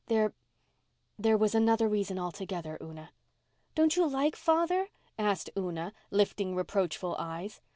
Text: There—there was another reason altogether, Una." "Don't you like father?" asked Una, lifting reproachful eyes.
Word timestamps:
There—there 0.07 1.37
was 1.37 1.53
another 1.53 1.87
reason 1.87 2.17
altogether, 2.17 2.75
Una." 2.81 3.11
"Don't 3.75 3.95
you 3.95 4.07
like 4.07 4.35
father?" 4.35 4.87
asked 5.19 5.51
Una, 5.55 5.93
lifting 6.09 6.55
reproachful 6.55 7.15
eyes. 7.19 7.61